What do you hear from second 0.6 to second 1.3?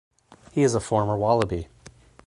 is a former